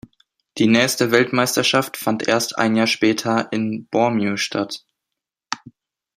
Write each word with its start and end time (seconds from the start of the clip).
Die 0.57 0.65
nächste 0.65 1.11
Weltmeisterschaft 1.11 1.95
fand 1.95 2.27
erst 2.27 2.57
ein 2.57 2.75
Jahr 2.75 2.87
später 2.87 3.51
in 3.53 3.85
Bormio 3.91 4.35
statt. 4.35 4.83